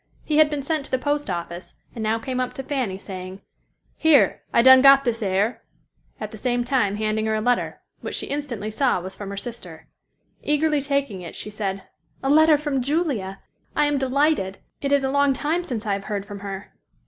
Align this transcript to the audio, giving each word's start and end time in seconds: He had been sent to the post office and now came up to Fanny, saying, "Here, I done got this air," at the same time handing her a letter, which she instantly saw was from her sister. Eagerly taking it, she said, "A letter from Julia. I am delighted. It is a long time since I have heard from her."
He 0.25 0.37
had 0.37 0.49
been 0.49 0.63
sent 0.63 0.83
to 0.85 0.89
the 0.89 0.97
post 0.97 1.29
office 1.29 1.75
and 1.93 2.01
now 2.03 2.17
came 2.17 2.39
up 2.39 2.55
to 2.55 2.63
Fanny, 2.63 2.97
saying, 2.97 3.39
"Here, 3.95 4.41
I 4.51 4.63
done 4.63 4.81
got 4.81 5.03
this 5.03 5.21
air," 5.21 5.61
at 6.19 6.31
the 6.31 6.39
same 6.39 6.63
time 6.63 6.95
handing 6.95 7.27
her 7.27 7.35
a 7.35 7.39
letter, 7.39 7.81
which 7.99 8.15
she 8.15 8.25
instantly 8.25 8.71
saw 8.71 8.99
was 8.99 9.15
from 9.15 9.29
her 9.29 9.37
sister. 9.37 9.89
Eagerly 10.41 10.81
taking 10.81 11.21
it, 11.21 11.35
she 11.35 11.51
said, 11.51 11.83
"A 12.23 12.31
letter 12.31 12.57
from 12.57 12.81
Julia. 12.81 13.41
I 13.75 13.85
am 13.85 13.99
delighted. 13.99 14.57
It 14.81 14.91
is 14.91 15.03
a 15.03 15.11
long 15.11 15.33
time 15.33 15.63
since 15.63 15.85
I 15.85 15.93
have 15.93 16.05
heard 16.05 16.25
from 16.25 16.39
her." 16.39 16.73